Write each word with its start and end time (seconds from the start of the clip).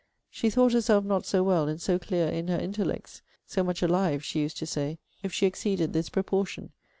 She 0.31 0.49
thought 0.49 0.73
herself 0.73 1.05
not 1.05 1.27
so 1.27 1.43
well, 1.43 1.67
and 1.67 1.79
so 1.79 1.99
clear 1.99 2.27
in 2.27 2.47
her 2.47 2.57
intellects, 2.57 3.21
[so 3.45 3.63
much 3.63 3.83
alive, 3.83 4.25
she 4.25 4.41
used 4.41 4.57
to 4.57 4.65
say,] 4.65 4.97
if 5.21 5.31
she 5.31 5.45
exceeded 5.45 5.93
this 5.93 6.09
proportion. 6.09 6.71